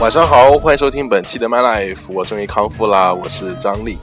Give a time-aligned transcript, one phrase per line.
[0.00, 3.98] 晚上好，欢迎收听本期的 My Life，我终于康复啦，我是张力。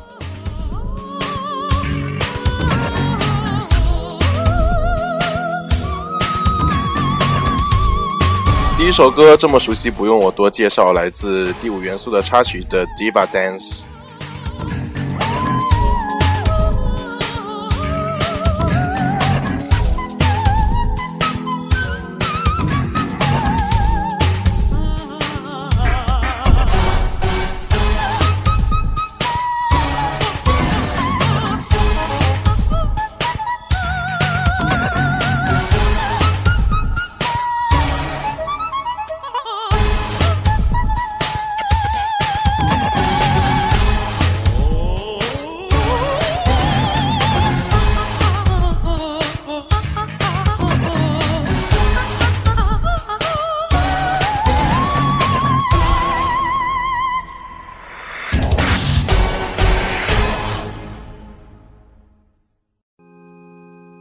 [8.86, 13.82] 第一首歌这么熟悉，不用我多介绍，来自第五元素的插曲的 Diva Dance。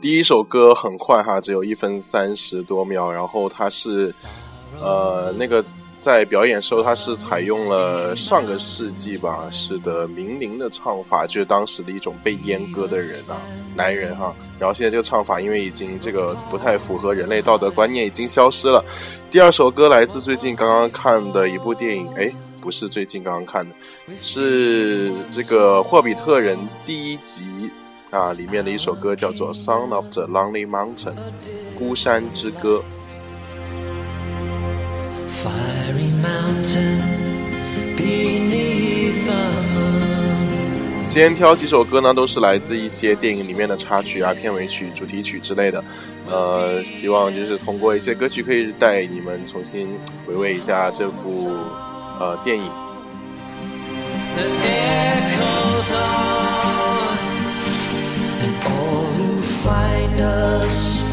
[0.05, 3.11] 第一首歌很快哈，只有一分三十多秒。
[3.11, 4.15] 然后它是，
[4.79, 5.65] 呃，那个
[5.99, 13.41] 在表演时候，它是采用了上个世纪吧，是的，明明的唱法，就是当时的一种被阉割的人啊，
[13.75, 14.37] 男人哈。
[14.59, 18.85] 然后现在这个唱法，因为已经这个不太符合人类道德观念，已经消失了。
[19.31, 23.75] 第二首歌来自最近刚刚看的一部电影，哎，不是最近刚刚看的，
[24.15, 27.71] 是这个《霍比特人》第一集。
[28.15, 31.13] 啊，里面的一首歌叫做《Song of the Lonely Mountain》，
[31.77, 32.81] 孤山之歌。
[41.09, 45.83] 今天挑几首歌呢，都是来自一些电影里面的插曲啊、片尾曲、主题曲之类的。
[46.29, 49.89] 呃，希望就是通过一些歌曲，可以带你们重新
[50.25, 51.49] 回味一下这部
[52.21, 52.65] 呃电影。
[60.17, 61.05] 这首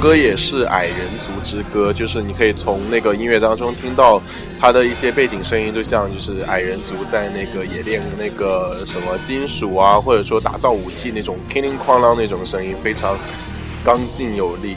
[0.00, 4.20] 歌也是矮人族之歌，就是你可以从那个音乐当中听到
[4.58, 13.14] 它的一些背景声音，就像就是矮人族在那个冶炼那个什么金属啊，或者说打造武器那种叮铃哐啷那种声音，非常
[13.84, 14.74] 刚劲有力。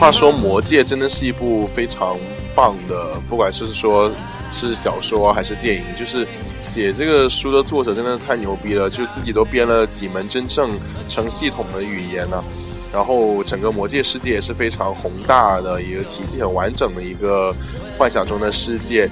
[0.00, 2.18] 话说《魔戒》真的是一部非常
[2.54, 4.10] 棒的，不管是说
[4.54, 6.26] 是小说还是电影，就是
[6.62, 10.70] 写这个书的作者真的太牛逼了，就自己都编了几门真正
[11.06, 12.42] 成系统的语言呢。
[12.90, 17.54] 然后整个魔界世界也是非常宏大的一个体系，很完整的一个
[17.98, 19.06] 幻想中的世界。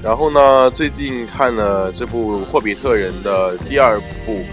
[0.00, 4.44] 然后呢，最近看了这部《霍比特人》的第二部，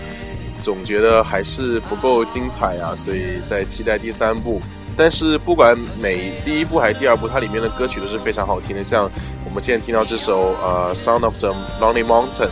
[0.64, 4.60] 总觉得还是不够精彩啊，所以在期待第三部。
[4.97, 8.84] 但是不管每第一部还是第二部，它里面的歌曲都是非常好听的。
[8.84, 9.09] 像
[9.46, 12.47] 我们现在听到这首呃《Sound of the Lonely Mountain》，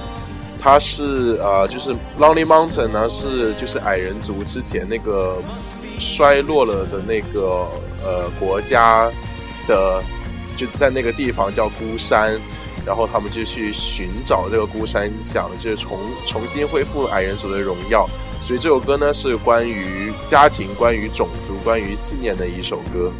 [0.61, 5.37] 它是呃就是 Lonely Mountain 呢是就是矮人族之前那个
[5.99, 7.67] 衰落了的那个
[8.03, 9.09] 呃国家
[9.67, 10.03] 的
[10.55, 12.39] 就在那个地方叫孤山，
[12.85, 18.09] 然后他们就去寻找这个孤山，想就是重重新恢复矮人族的荣耀。
[18.41, 23.11] 所以这首歌呢是关于家庭、关于种族、关于信念的一首歌。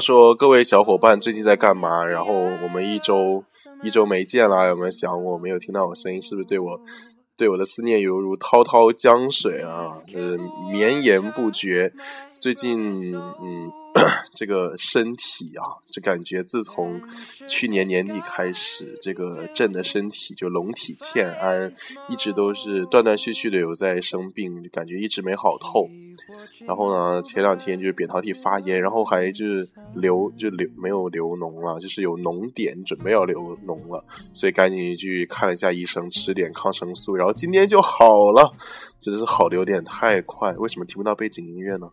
[0.00, 2.04] 说各位小伙伴最近在干嘛？
[2.04, 3.44] 然后我们一周
[3.82, 5.38] 一周没见了，有没有想我？
[5.38, 6.80] 没有听到我声音，是不是对我
[7.36, 9.98] 对我的思念犹如滔滔江水啊？
[10.14, 10.36] 呃，
[10.72, 11.92] 绵延不绝。
[12.40, 13.70] 最近嗯。
[14.34, 17.00] 这个身体啊，就感觉自从
[17.48, 21.72] 去年年底开始，这个朕的身体就龙体欠安，
[22.08, 25.88] 一直都是断断续续的有在生病，就感觉一直没好透。
[26.66, 38.52] 然后呢，前两天就是扁桃体发炎，然后还就是流就流没有流脓了，就是有脓点准备要流脓了，所以赶紧去看了一下医生，吃点抗生素，然后今天就好了，
[39.00, 40.50] 只是好的有点太快。
[40.52, 41.90] 为什么听不到背景音乐呢？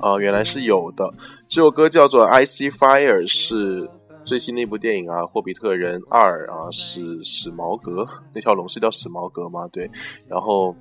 [0.00, 1.12] 啊，原来是有的。
[1.48, 3.88] 这首歌叫做《I See Fire》，是
[4.24, 9.66] 最新那部电影啊，《霍比特人二》啊，史史矛革那条龙是叫史矛革吗？
[9.68, 9.90] 对，
[10.28, 10.76] 然后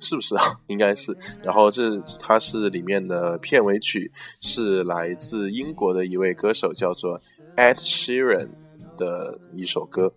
[0.00, 0.42] 是不是啊？
[0.68, 1.16] 应该是。
[1.42, 4.10] 然后这它是里面的片尾曲，
[4.40, 7.20] 是来自英国的一位歌手叫做
[7.56, 8.48] Ed Sheeran
[8.96, 10.12] 的一首歌。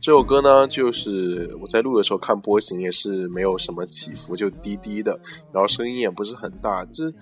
[0.00, 5.18] 这首歌呢，就是我在录的时候看波形也是没有什么起伏，就低低的，
[5.52, 7.12] 然后声音也不是很大，这。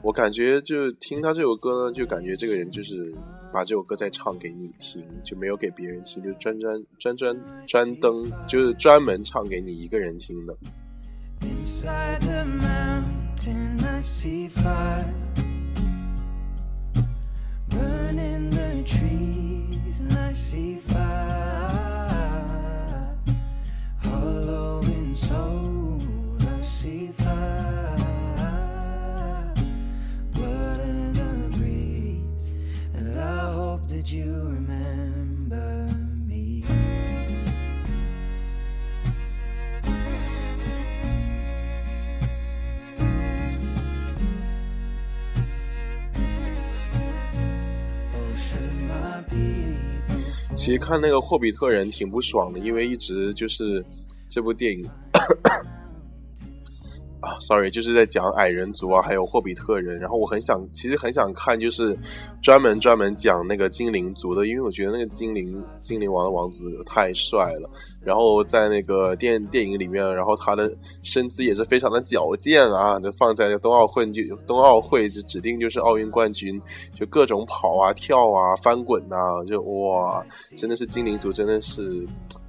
[0.00, 3.12] 我感觉就听他这首歌呢，就感觉这个人就是
[3.52, 7.36] 把这首歌再唱给你听，就没有给别人听，就专专专专
[7.66, 10.56] 专登，就是专门唱给你一个人听的。
[50.68, 53.82] 其实看那个霍比特人挺不爽的，因为一直就是
[54.28, 54.86] 这部电影。
[57.20, 59.98] 啊，sorry，就是在讲矮人族啊，还有霍比特人。
[59.98, 61.96] 然后我很想，其实很想看，就是
[62.40, 67.68] 专门专门讲那个精灵族的，因为我觉得那个精灵精灵王的王子太帅了。
[68.00, 70.72] 然后在那个电电影里面，然后他的
[71.02, 76.60] 身姿也是非常的矫健啊，就放在冬奥会就冬奥会就指定就是奥运冠军，
[76.94, 80.22] 就各种跑啊、跳啊、翻滚呐，就哇，
[80.56, 82.06] 真的是精灵族，真的是。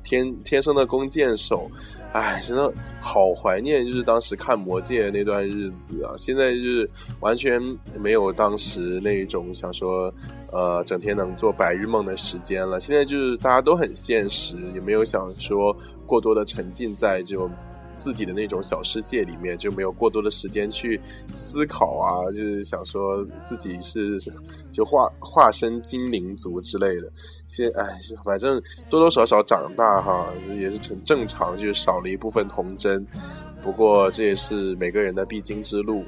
[0.09, 1.69] 天天生的弓箭手，
[2.13, 6.15] 哎，真的好怀念，就是当时看《魔戒》那段日子啊！
[6.17, 6.89] 现在就是
[7.19, 7.61] 完全
[7.99, 10.11] 没有当时那种想说，
[10.51, 12.79] 呃，整天能做白日梦的时间了。
[12.79, 17.47] 现在就是大家都很现实，也没有想说过多的沉浸在这种。
[17.99, 20.99] 自己的那种小世界里面就没有过多的时间去
[21.35, 24.17] 思考啊，就是想说自己是
[24.71, 27.11] 就化化身精灵族之类的。
[27.47, 30.25] 现哎，反正多多少少长大哈，
[30.57, 33.05] 也是很正常，就少了一部分童真。
[33.61, 36.05] 不过这也是每个人的必经之路。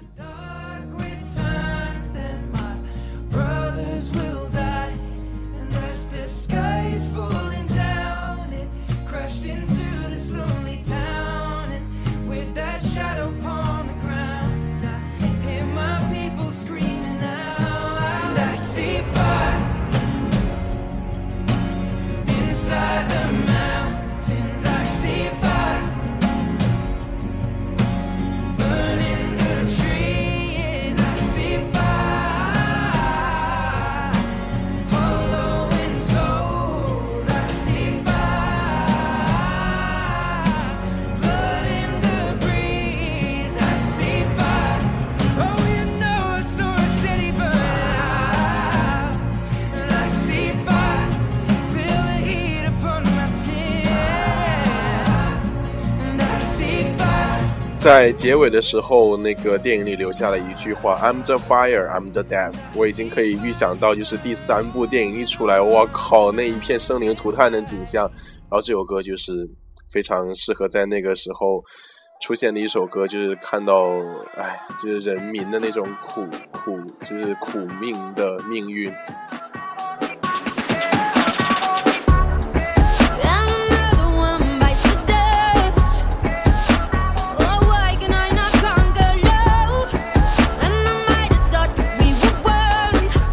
[18.58, 19.51] se faz.
[57.82, 68.04] 在结尾的时候，那个电影里留下了一句话：“I'm the fire, I'm the death。”我已经可以预想到，就是第三部电影一出来，我靠，那一片生灵涂炭的景象。
[68.04, 69.50] 然后这首歌就是
[69.92, 71.60] 非常适合在那个时候
[72.22, 73.88] 出现的一首歌，就是看到，
[74.38, 78.94] 哎，就是人民的那种苦苦，就是苦命的命运。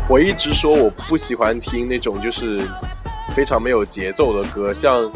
[0.09, 2.62] 我一直说我不喜欢听那种就是
[3.35, 5.11] 非常没有节奏的歌，像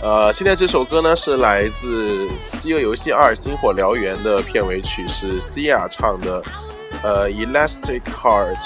[0.00, 2.24] 呃，现在这首歌呢是来自
[2.56, 6.42] 《饥饿游戏二：星火燎原》的片尾曲，是 Sia 唱的，
[7.02, 8.56] 呃，《Elastic Heart》。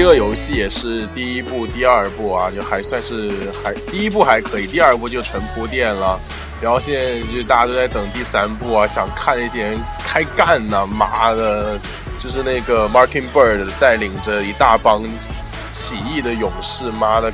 [0.00, 3.30] 这个游戏也是第一部、第二部啊，就还算是
[3.62, 6.18] 还第一部还可以，第二部就纯铺垫了。
[6.58, 10.86] 然后现在就大家都在等第三部啊，想看那些人开干呢。
[10.86, 11.78] 妈的，
[12.16, 15.04] 就是那个 Marking Bird 带领着一大帮
[15.70, 17.30] 起义的勇士，妈的，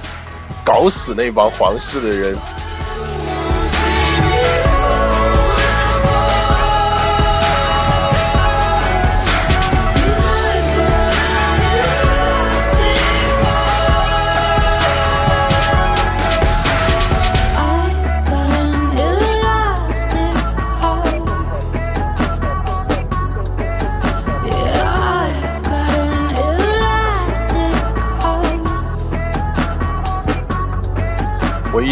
[0.65, 2.37] 搞死那帮皇室的人。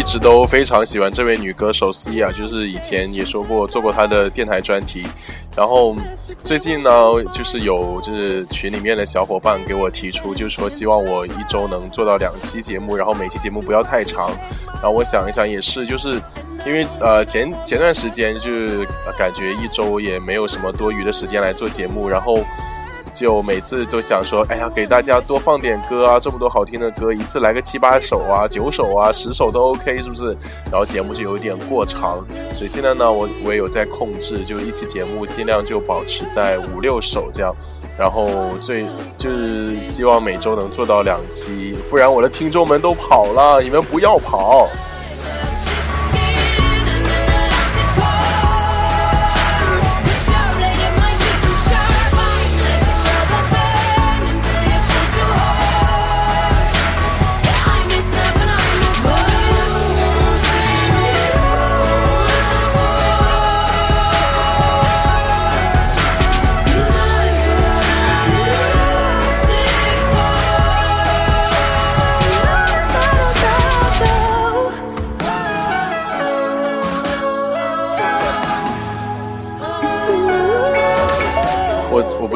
[0.05, 5.03] 一直都非常喜欢这位女歌手 Sia，就是以前也说过做过她的电台专题，
[5.57, 5.95] 然后
[6.43, 6.91] 最近呢，
[7.33, 14.29] 就是有就是群里面的小伙伴给我提出，就是说希望我一周能做到两期节目，然后每期节目不要太长。
[14.75, 16.21] 然后我想一想也是，就是
[16.67, 22.45] 因为呃前前段时间就是感觉一周也没有什么多余的时间来做节目，然后。
[23.15, 30.37] 就每次都想说，哎呀，给大家多放点歌啊，这么多好听的歌，一次来个七八首啊，九首啊，十首都 OK，是不是？
[30.69, 37.55] 然后节目就有点过长，所以现在呢，我我也有在控制，就一期节目尽量就保持在五六首这样，
[37.97, 38.29] 然后
[38.59, 38.85] 最
[39.17, 44.67] 就是希望每周能做到两期，不然我的听众们都跑了，你们不要跑。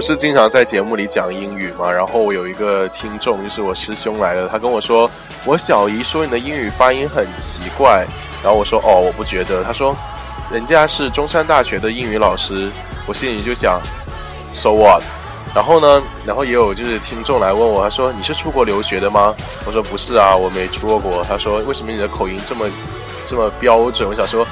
[0.09, 1.91] 是经常在节目里讲英语吗？
[1.91, 5.07] 然后我有一个听众，就是我师兄来的，他跟我说，
[5.45, 8.07] 我小姨说你的英语发音很奇怪。
[8.41, 9.63] 然后我说，哦，我不觉得。
[9.63, 9.95] 他说，
[10.51, 12.71] 人家是中山大学的英语老师。
[13.05, 13.79] 我心里就想
[14.55, 15.03] ，so what？
[15.53, 19.35] 然后呢，然后也有就是听众来问我，他说你是出国留学的吗？
[19.63, 21.23] 我说不是啊，我没出过国。
[21.25, 22.65] 他说为什么你的口音这么
[23.27, 24.09] 这么标准？
[24.09, 24.43] 我想说。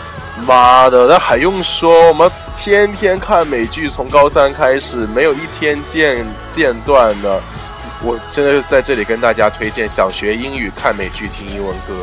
[0.46, 2.10] 妈的，那还用说？
[2.10, 7.42] 我们天天看美剧，从高三开始，没有一天间间断的。
[8.04, 11.94] 我真的在这里跟大家推荐，想学英语看美剧，听英文歌。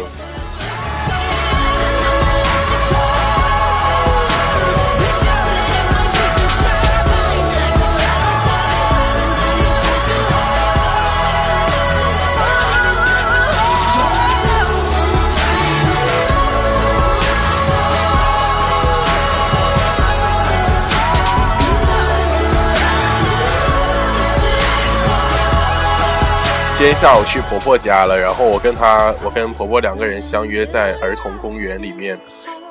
[26.85, 32.21] 今天下午去婆婆家了，然后我跟她，我跟婆婆两个人相约在儿童公园里面，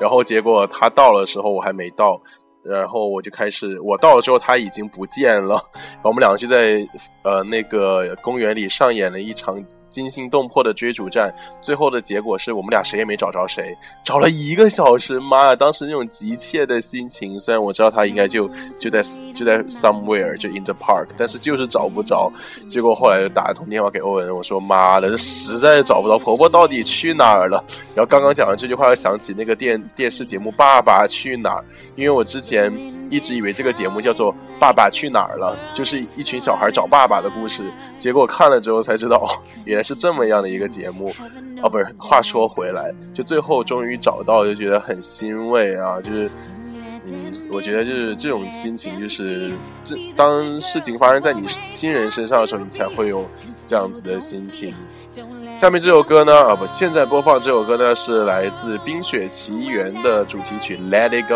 [0.00, 2.20] 然后结果她到了时候我还没到，
[2.62, 5.60] 然后我就开始，我到了之后她已经不见了，
[6.04, 6.86] 我们两个就在
[7.24, 9.60] 呃那个公园里上演了一场。
[9.94, 11.32] 惊心动魄的追逐战，
[11.62, 15.54] 最后的结果是我们俩谁也没找着谁，找了一个小时，妈呀！
[15.54, 19.00] 当时那种急切的心情，虽然我知道他应该就就在
[19.32, 22.28] 就在 somewhere 就 in the park，但是就是找不着。
[22.68, 27.62] 结果后来就打一通电话给欧文，我说妈的，实在是找不着婆婆到底去哪儿了。
[27.94, 31.60] 然后刚刚讲完这句话，又想起那个电电视节目《爸爸去哪儿》，
[31.94, 32.92] 因为我之前。
[33.10, 37.62] 一直以为这个节目叫做《爸爸去哪儿了》，就是一群小孩找爸爸的故事。
[37.98, 39.28] 结果看了之后才知道，哦，
[39.66, 41.14] 原来是这么样的一个节目。
[41.62, 41.86] 哦，不是。
[41.98, 46.00] 话说回来，就最后终于找到，就觉得很欣慰啊！
[46.00, 46.30] 就是，
[47.06, 49.52] 嗯，我觉得就是这种心情，就是
[49.84, 53.28] 这当事情发生在你亲人身上的时候，你才会有
[53.66, 54.74] 这样子的心情。
[55.56, 61.34] 下面这首歌呢，啊不，现在播放这首歌呢是来自《冰雪奇缘》的主题曲《Let It Go》。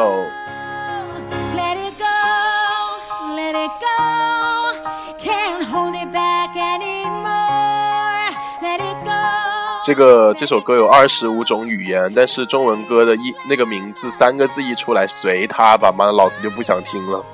[9.88, 17.25] 这个这首歌有二十五种语言，但是中文歌的一那个名字三个字一出来，随他吧，妈的，老子就不想听了。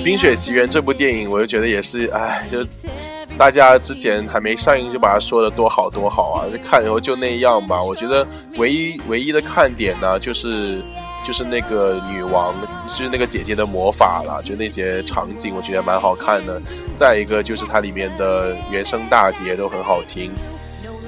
[0.04, 2.62] 《冰雪奇缘》这部电影，我就觉得也是，哎，就
[3.38, 7.80] 大家之前还没上映就把它说的多好多好啊，看以后就那样吧。
[7.80, 8.26] 我觉得
[8.56, 10.82] 唯一唯一的看点呢，就是
[11.24, 12.52] 就是那个女王，
[12.88, 16.60] 就是那个姐姐的魔法了，就那些场景，我觉得蛮好看的。
[16.96, 20.32] 再一个就是它里面的原声大碟都很好听，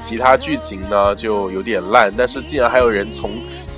[0.01, 2.15] 其他剧情呢就有点烂。
[2.17, 3.33] 但是竟然还有人从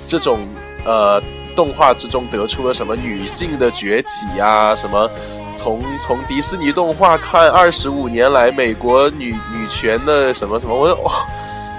[0.05, 0.47] 这种
[0.85, 1.21] 呃。
[1.55, 4.75] 动画之中得出了什么女性的崛起呀？
[4.75, 5.07] 什么
[5.53, 10.75] 从从迪士尼动画看二十五年来美国女女权的什么什么？
[10.75, 11.11] 我说哇，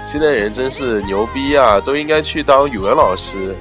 [0.05, 1.79] 现在人真是牛逼啊！
[1.79, 3.55] 都应该去当语文老师。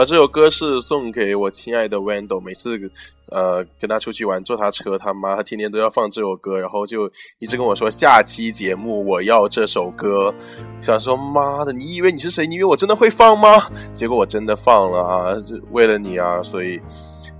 [0.00, 2.40] 了，这首歌是送给我亲爱的 Wendell。
[2.40, 2.80] 每次
[3.26, 10.34] 呃跟他出去玩，坐他车，他妈他天天都要放这首歌，然后就一直跟我说下期节目我要这首歌。
[10.80, 12.46] 想说妈的，你以为你是谁？
[12.46, 13.68] 你以为我真的会放吗？
[13.94, 15.36] 结果我真的放了啊，
[15.70, 16.42] 为了你啊！
[16.42, 16.80] 所以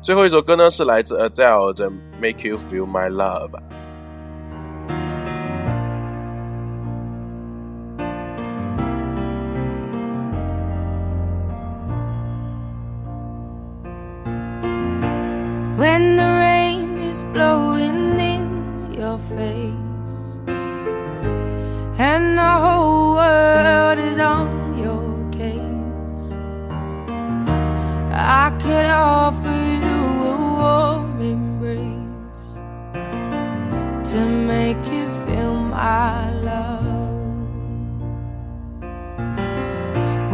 [0.02, 3.50] 最后一首歌呢是来自 Adele 的《Make You Feel My Love》。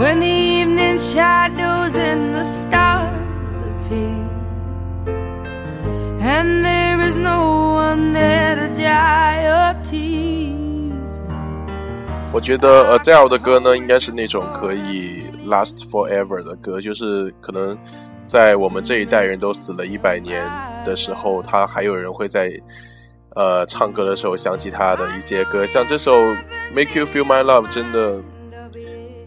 [0.06, 4.28] When the evening shadows and the stars appear
[6.20, 11.20] and there is no one there to dry your tears
[12.32, 17.76] 我觉得 Adele 的歌呢，应该是那种可以 last forever 的歌，就是可能
[18.28, 20.40] 在我们这一代人都死了一百年
[20.84, 22.52] 的时候，他还有人会在
[23.34, 26.16] 呃唱歌的时候想起他的一些歌，像这首
[26.72, 28.20] Make You Feel My Love，真的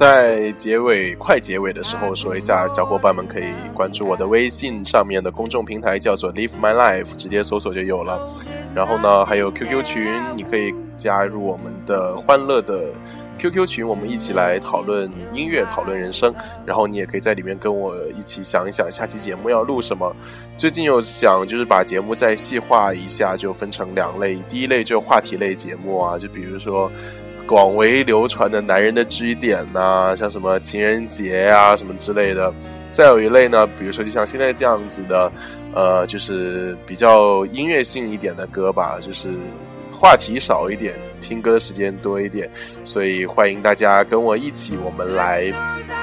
[0.00, 8.18] 在结尾快结尾的时候说一下，小伙伴们可以关注我的微信上面的公众平台，叫做 Live My Life，直接搜索就有了。
[8.74, 12.84] 然后呢，还有 QQ 群，你可以加入我们的欢乐的。
[13.38, 16.34] QQ 群，我们一起来讨论音乐，讨论人生。
[16.66, 20.14] 然后你也可以在里面跟我一起想一想下期节目要录什么。
[20.58, 24.38] 最近有想就是把节目再细化一下，就分成两类。
[24.48, 26.90] 第一类就话题类节目啊，就比如说
[27.50, 32.54] 广为流传的男人的据点呐，像什么情人节啊什么之类的。
[32.92, 35.32] 再有一类呢，比如说就像现在这样子的，
[35.74, 39.30] 呃，就是比较音乐性一点的歌吧，就是。
[39.92, 42.50] 话题少一点，听歌的时间多一点，
[42.86, 45.52] 所以欢迎大家跟我一起，我们来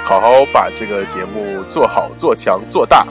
[0.06, 3.08] 好好把这个节目做好、做强、做大。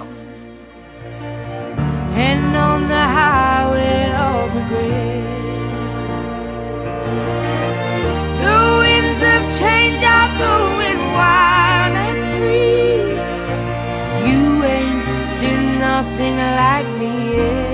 [15.97, 17.37] nothing like me.
[17.37, 17.66] yet.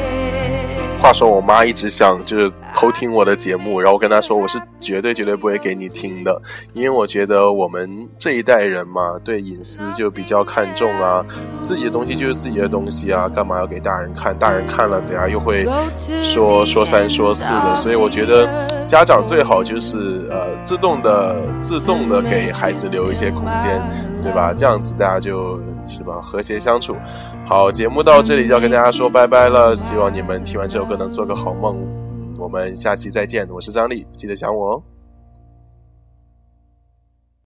[1.02, 6.40] 话说，我妈一直想就是偷听我的节目，然后我跟她说，我是绝对绝对不会给你听的，
[6.74, 11.26] 因为我觉得我们这一代人嘛，对隐私就比较看重啊，
[11.64, 14.32] 自己的东西就是自己的东西啊，干嘛要给大人看？
[14.38, 15.66] 大人看了，等下又会
[16.22, 23.82] 说说三说四的，所以我觉得家长最好就是呃，自动的自动的给孩子留一些空间，
[24.22, 24.54] 对吧？
[24.56, 25.58] 这样子大家就。
[25.92, 26.18] 是吧？
[26.22, 26.96] 和谐相处。
[27.46, 29.76] 好，节目到这里就要跟大家说拜拜了。
[29.76, 31.76] 希望你们听完这首歌能做个好梦。
[32.38, 33.46] 我们下期再见。
[33.50, 34.82] 我是张力，记得想我哦。